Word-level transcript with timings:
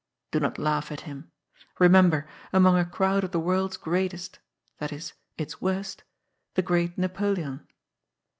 l)o 0.33 0.39
not 0.39 0.57
laugh 0.57 0.91
at 0.91 1.01
him. 1.01 1.29
Remember, 1.77 2.27
among 2.51 2.75
a 2.75 2.83
crowd 2.83 3.23
of 3.23 3.29
the 3.31 3.39
world's 3.39 3.77
greatest 3.77 4.39
(that 4.79 4.91
is, 4.91 5.13
its 5.37 5.61
worst), 5.61 6.03
the 6.55 6.63
great 6.63 6.97
Napoleon. 6.97 7.67